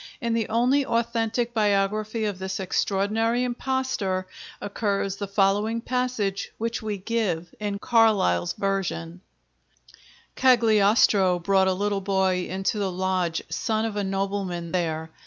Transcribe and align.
In 0.19 0.33
the 0.33 0.49
only 0.49 0.83
authentic 0.83 1.53
biography 1.53 2.25
of 2.25 2.39
this 2.39 2.59
extraordinary 2.59 3.43
impostor 3.43 4.25
occurs 4.59 5.15
the 5.17 5.27
following 5.27 5.79
passage, 5.79 6.49
which 6.57 6.81
we 6.81 6.97
give 6.97 7.53
in 7.59 7.77
Carlyle's 7.77 8.53
version: 8.53 9.21
Cagliostro 10.35 11.37
brought 11.37 11.67
a 11.67 11.73
little 11.73 12.01
Boy 12.01 12.47
into 12.49 12.79
the 12.79 12.91
Lodge, 12.91 13.43
son 13.49 13.85
of 13.85 13.95
a 13.95 14.03
nobleman 14.03 14.71
there. 14.71 15.11